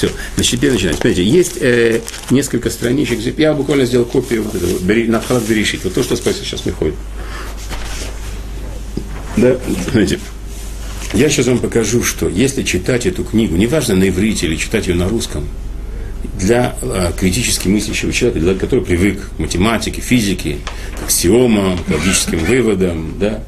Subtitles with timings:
[0.00, 0.96] Все, значит, теперь начинаем.
[0.96, 2.00] Смотрите, есть э,
[2.30, 3.18] несколько страничек.
[3.38, 5.84] Я буквально сделал копию вот этого, бери, Натхалат Берешит.
[5.84, 6.94] Вот то, что спросил сейчас Михой.
[9.36, 10.18] Да, смотрите.
[11.12, 14.94] Я сейчас вам покажу, что если читать эту книгу, неважно на иврите или читать ее
[14.94, 15.46] на русском,
[16.38, 20.60] для э, критически мыслящего человека, для который привык к математике, физике,
[20.98, 23.42] к аксиомам, к логическим выводам, да,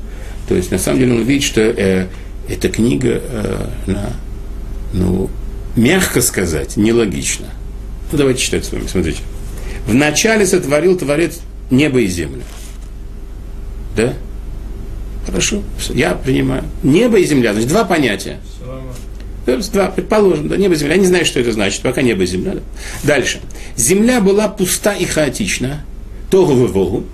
[0.51, 2.09] то есть на самом деле он видит, что э,
[2.47, 4.13] эта книга, э, на,
[4.93, 5.31] ну,
[5.77, 7.47] мягко сказать, нелогична.
[8.11, 9.21] Ну, давайте читать с вами, смотрите.
[9.87, 11.41] Вначале сотворил Творец
[11.71, 12.43] небо и землю.
[13.97, 14.15] Да?
[15.27, 16.65] Хорошо, я принимаю.
[16.83, 18.39] Небо и земля, значит, два понятия.
[19.47, 20.95] Два, предположим, да, небо и земля.
[20.95, 22.55] Я не знаю, что это значит, пока небо и земля.
[22.55, 22.61] Да.
[23.03, 23.41] Дальше.
[23.77, 25.85] Земля была пуста и хаотична.
[26.31, 27.05] Тогу вовогу.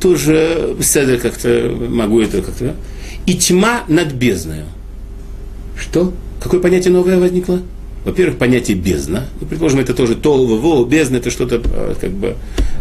[0.00, 2.74] Тоже седер как-то, могу это как-то.
[3.26, 4.66] И тьма над бездною.
[5.78, 6.12] Что?
[6.42, 7.60] Какое понятие новое возникло?
[8.04, 9.26] Во-первых, понятие бездна.
[9.40, 12.36] Ну, предположим, это тоже толва, во, бездна, это что-то, э, как бы,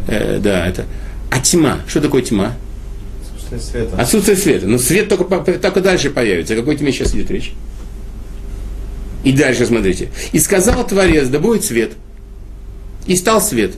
[0.08, 0.86] э, да, это.
[1.32, 2.56] А тьма, что такое тьма?
[3.50, 4.02] Отсутствие света.
[4.02, 4.68] Отсутствие света.
[4.68, 6.54] Но свет только, только дальше появится.
[6.54, 7.54] О какой тьме сейчас идет речь?
[9.24, 10.10] И дальше смотрите.
[10.32, 11.94] И сказал Творец, да будет свет.
[13.08, 13.74] И стал свет.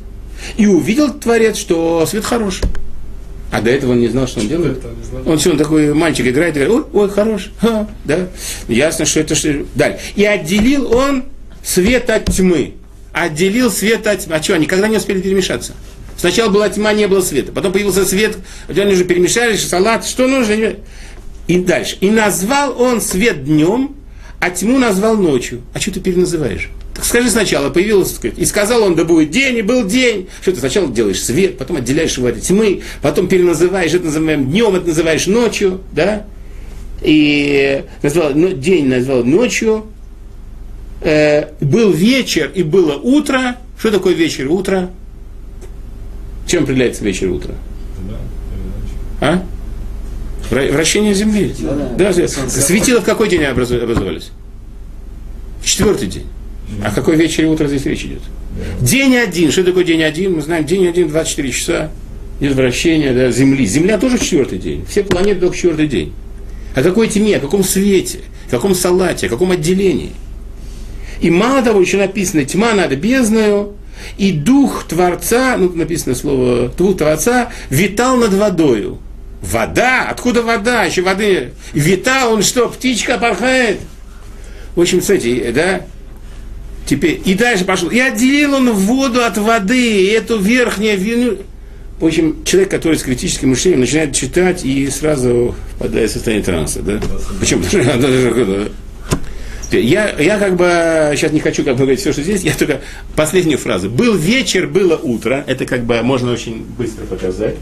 [0.57, 2.63] И увидел Творец, что свет хороший.
[3.51, 4.79] А до этого он не знал, что он делает.
[5.25, 8.27] Он все, он такой мальчик играет и говорит, ой, ой, хорош, ха, да.
[8.67, 9.65] Ясно, что это что.
[9.75, 9.99] Далее.
[10.15, 11.23] И отделил он
[11.63, 12.75] свет от тьмы.
[13.11, 14.35] Отделил свет от тьмы.
[14.35, 15.73] А что, они никогда не успели перемешаться?
[16.15, 17.51] Сначала была тьма, не было света.
[17.51, 20.75] Потом появился свет, они уже перемешались, салат, что нужно.
[21.47, 21.97] И дальше.
[22.01, 23.95] И назвал он свет днем,
[24.39, 25.61] а тьму назвал ночью.
[25.73, 26.69] А что ты переназываешь?
[26.99, 30.27] Так скажи сначала, появился, сказать, и сказал он, да будет день, и был день.
[30.41, 34.75] Что ты сначала делаешь свет, потом отделяешь его от тьмы, потом переназываешь, это называем днем,
[34.75, 36.25] это называешь ночью, да?
[37.01, 39.85] И назвал, ну, день назвал ночью,
[40.99, 43.55] э, был вечер и было утро.
[43.79, 44.89] Что такое вечер и утро?
[46.47, 47.53] Чем определяется вечер и утро?
[49.21, 49.41] А?
[50.49, 51.55] Вращение Земли.
[51.97, 52.27] Да, да.
[52.27, 54.31] Светило в какой день образовались?
[55.61, 56.25] В четвертый день.
[56.83, 58.21] А какой вечер и утро здесь речь идет?
[58.81, 59.51] День один.
[59.51, 60.35] Что такое день один?
[60.35, 61.91] Мы знаем, день один, 24 часа.
[62.39, 63.65] Нет вращения да, Земли.
[63.65, 64.85] Земля тоже четвертый день.
[64.87, 66.13] Все планеты только четвертый день.
[66.75, 70.11] О какой тьме, о каком свете, о каком салате, о каком отделении.
[71.19, 73.73] И мало того, еще написано, тьма над бездною,
[74.17, 78.99] и дух Творца, ну, написано слово, дух Творца, витал над водою.
[79.41, 80.07] Вода?
[80.09, 80.83] Откуда вода?
[80.83, 81.51] Еще воды.
[81.73, 83.79] Витал он что, птичка порхает?
[84.75, 85.81] В общем, кстати, да,
[86.89, 87.89] Теперь, и дальше пошел.
[87.89, 91.37] И отделил он воду от воды, и эту верхнюю вину.
[91.99, 96.81] В общем, человек, который с критическим мышлением начинает читать и сразу впадает в состояние транса.
[96.81, 96.99] Да?
[97.39, 97.61] Почему?
[99.71, 102.81] Я, я как бы сейчас не хочу как бы говорить все, что здесь, я только
[103.15, 103.87] последнюю фразу.
[103.87, 105.43] Был вечер, было утро.
[105.45, 107.57] Это как бы можно очень быстро показать.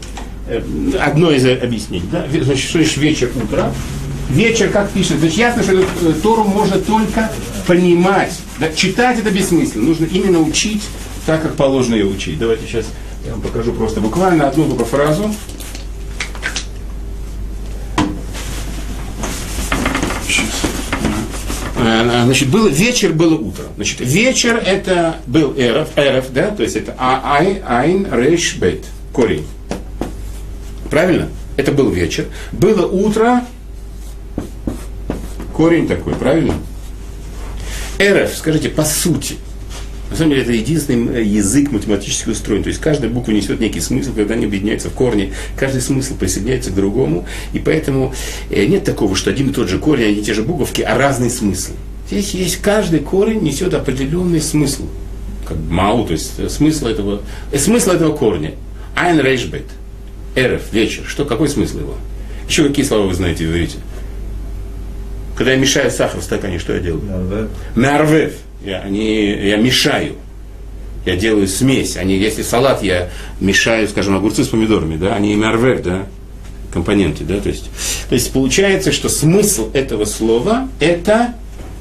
[0.48, 0.62] Э,
[1.00, 2.08] одно из объяснений.
[2.10, 2.26] Да?
[2.30, 3.74] Значит, что значит вечер, утро?
[4.30, 7.30] вечер, как пишет, значит, ясно, что эту Тору можно только
[7.66, 8.32] понимать.
[8.60, 9.84] Да, читать это бессмысленно.
[9.84, 10.82] Нужно именно учить
[11.26, 12.38] так, как положено ее учить.
[12.38, 12.86] Давайте сейчас
[13.24, 15.32] я вам покажу просто буквально одну только фразу.
[21.76, 23.64] Э, значит, был вечер, было утро.
[23.76, 28.84] Значит, вечер это был эров, эров, да, то есть это а, ай, айн, рейш, бет,
[29.12, 29.46] корень.
[30.90, 31.28] Правильно?
[31.56, 32.26] Это был вечер.
[32.52, 33.42] Было утро,
[35.58, 36.54] Корень такой, правильно?
[38.00, 39.36] РФ, скажите, по сути,
[40.10, 42.62] на самом деле это единственный э, язык математически устроен.
[42.62, 45.32] То есть каждая буква несет некий смысл, когда они объединяются в корне.
[45.56, 47.26] Каждый смысл присоединяется к другому.
[47.52, 48.14] И поэтому
[48.50, 50.96] э, нет такого, что один и тот же корень, одни и те же буковки, а
[50.96, 51.72] разный смысл.
[52.08, 54.86] Здесь есть каждый корень несет определенный смысл.
[55.46, 57.20] Как мау, то есть э, смысл этого,
[57.54, 58.54] смысл этого корня.
[58.94, 59.66] Айн рейшбет.
[60.34, 61.04] Эрф, вечер.
[61.06, 61.94] Что, какой смысл его?
[62.48, 63.78] Еще какие слова вы знаете в?
[65.38, 67.48] Когда я мешаю сахар в стакане, что я делаю?
[67.76, 68.34] Нарвев.
[68.64, 70.16] Я, они, я мешаю.
[71.06, 71.96] Я делаю смесь.
[71.96, 73.08] Они, если салат я
[73.38, 76.06] мешаю, скажем, огурцы с помидорами, да, они нарвев, да,
[76.72, 77.70] компоненты, да, то есть,
[78.08, 81.34] то есть получается, что смысл этого слова это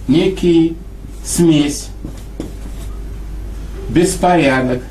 [0.07, 0.77] некий
[1.25, 1.87] смесь,
[3.89, 4.83] беспорядок,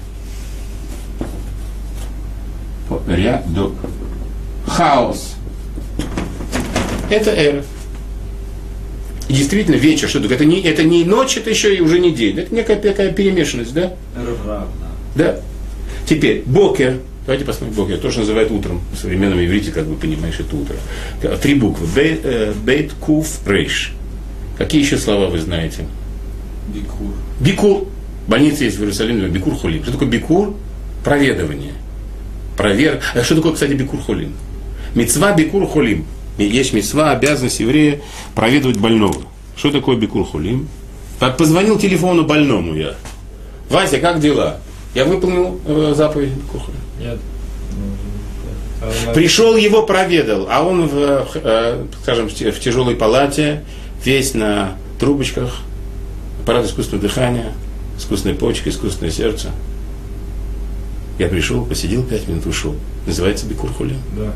[3.07, 3.75] рядок,
[4.67, 5.37] хаос.
[7.09, 7.65] Это эрф.
[9.29, 10.37] И действительно вечер, что такое?
[10.37, 12.39] Это не, это не ночь, это еще и уже не день.
[12.39, 13.93] Это некая такая перемешанность, да?
[14.15, 14.69] Равно.
[15.17, 15.41] Да.
[16.09, 16.99] Теперь, бокер.
[17.25, 17.99] Давайте посмотрим бокер.
[17.99, 18.81] Тоже называют утром.
[18.93, 20.77] В современном иврите, как вы понимаешь, это утро.
[21.39, 21.87] Три буквы.
[21.87, 23.93] Бейт, э, куф, рейш.
[24.59, 25.87] Какие еще слова вы знаете?
[26.69, 27.13] Бикур.
[27.41, 27.89] Бикур.
[28.29, 29.83] Больница есть в Иерусалиме, Бикур Хулим.
[29.83, 30.55] Что такое Бикур?
[31.05, 31.75] Проведывание.
[32.57, 33.01] Провер...
[33.15, 34.33] А что такое, кстати, Бикур Хулим?
[34.95, 36.07] Мецва Бикур Хулим.
[36.39, 38.01] Есть мецва, обязанность еврея
[38.35, 39.17] проведывать больного.
[39.57, 40.69] Что такое Бикур Хулим?
[41.39, 42.95] Позвонил телефону больному я.
[43.71, 44.59] Вася, как дела?
[44.95, 46.81] Я выполнил э, заповедь Бикур Хулим.
[47.01, 47.19] Нет.
[49.15, 53.65] Пришел его проведал, а он, в, э, скажем, в тяжелой палате,
[54.05, 55.61] весь на трубочках,
[56.43, 57.53] аппарат искусственного дыхания,
[57.99, 59.51] искусственная почка, искусственное сердце.
[61.19, 62.75] Я пришел, посидел пять минут, ушел.
[63.07, 63.99] Называется Бикур Хулим.
[64.17, 64.33] Да.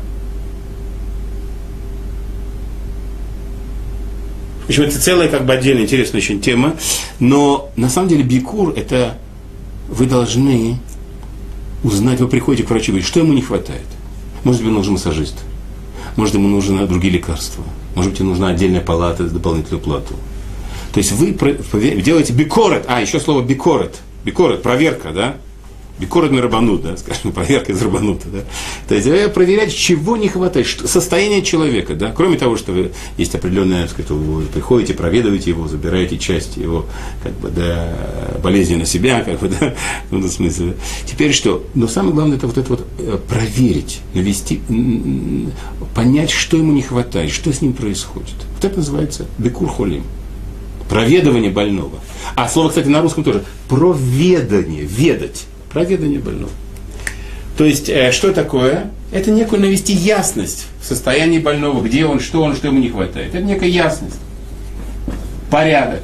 [4.71, 6.75] Общем, это целая как бы отдельная интересная очень тема.
[7.19, 9.17] Но на самом деле Бикур это
[9.87, 10.77] вы должны
[11.83, 13.85] узнать, вы приходите к врачу и говорите, что ему не хватает.
[14.43, 15.35] Может быть, ему нужен массажист.
[16.15, 17.63] Может, ему нужны другие лекарства.
[17.95, 20.15] Может быть, ему нужна отдельная палата за дополнительную плату.
[20.93, 21.31] То есть вы
[22.01, 23.99] делаете бикорет, а, еще слово бикорет.
[24.25, 25.37] Бикорет, проверка, да?
[26.01, 28.39] Бикорет на рабанут, да, скажем, проверка из рабанута, да.
[28.87, 32.11] То есть вы проверяете, чего не хватает, что, состояние человека, да.
[32.11, 36.87] Кроме того, что вы, есть определенное, так сказать, вы приходите, проведываете его, забираете часть его,
[37.21, 37.95] как бы, да,
[38.43, 39.75] болезни на себя, как бы, да,
[40.09, 40.73] в этом смысле.
[41.05, 41.63] Теперь что?
[41.75, 44.59] Но самое главное, это вот это вот э, проверить, навести,
[45.93, 48.33] понять, что ему не хватает, что с ним происходит.
[48.55, 50.03] Вот это называется бекур холим.
[50.89, 51.99] Проведывание больного.
[52.35, 53.43] А слово, кстати, на русском тоже.
[53.69, 55.45] Проведание, ведать.
[55.73, 56.51] Проведание больного.
[57.57, 58.91] То есть, э, что такое?
[59.11, 63.35] Это некую навести ясность в состоянии больного, где он, что он, что ему не хватает.
[63.35, 64.19] Это некая ясность.
[65.49, 66.01] Порядок.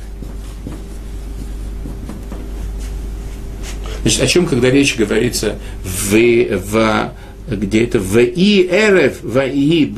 [4.01, 7.11] Значит, о чем, когда речь говорится в, в
[7.49, 9.93] где это в и эрев, в и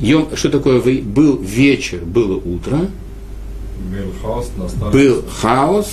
[0.00, 2.88] Йом, что такое вы- был вечер, было утро,
[3.90, 4.50] Был хаос,
[4.92, 5.88] был хаос,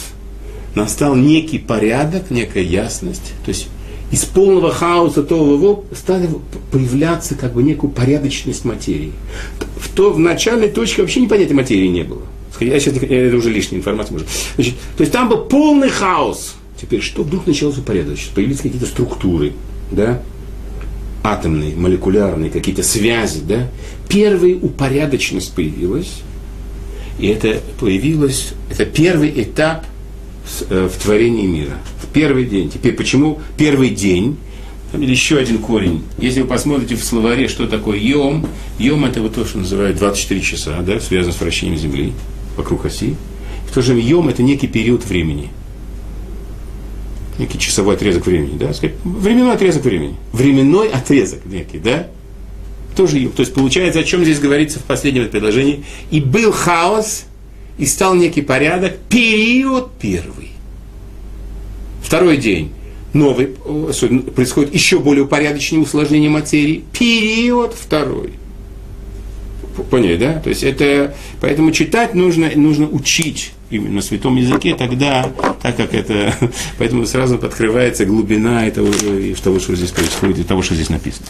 [0.76, 3.34] настал некий порядок, некая ясность.
[3.46, 3.68] То есть
[4.12, 6.30] из полного хаоса того его стали
[6.72, 9.14] появляться как бы некую порядочность материи.
[9.78, 12.22] В, то, в начальной точке вообще непонятия материи не было.
[12.60, 14.14] Я сейчас, это уже лишняя информация.
[14.14, 14.28] Может.
[14.56, 16.56] Значит, то есть там был полный хаос.
[16.80, 18.34] Теперь что вдруг началось упорядочиться?
[18.34, 19.54] Появились какие-то структуры,
[19.92, 20.22] да?
[21.24, 23.68] атомные, молекулярные какие-то связи, да?
[24.08, 26.22] Первая упорядоченность появилась,
[27.20, 29.86] и это появилось, это первый этап
[30.70, 31.78] в творении мира.
[32.02, 32.70] В первый день.
[32.70, 34.38] Теперь почему первый день?
[34.92, 36.04] Там еще один корень.
[36.18, 38.48] Если вы посмотрите в словаре, что такое йом,
[38.80, 42.14] йом это вот то, что называют 24 часа, да, связано с вращением Земли
[42.58, 43.16] вокруг оси.
[43.70, 45.50] В то же время йом это некий период времени.
[47.38, 48.72] Некий часовой отрезок времени, да,
[49.04, 50.16] временной отрезок времени.
[50.34, 52.08] Временной отрезок некий, да,
[52.98, 53.32] тоже йом.
[53.32, 55.86] То есть получается, о чем здесь говорится в последнем предложении.
[56.10, 57.26] И был хаос,
[57.80, 60.50] и стал некий порядок, период первый.
[62.04, 62.74] Второй день.
[63.14, 66.84] Новый, происходит еще более упорядоченное усложнение материи.
[66.94, 68.34] Период второй.
[69.90, 70.40] Поняли, да?
[70.40, 75.32] То есть это, поэтому читать нужно, нужно учить именно на святом языке, тогда,
[75.62, 76.36] так как это,
[76.78, 81.28] поэтому сразу открывается глубина этого, и того, что здесь происходит, и того, что здесь написано.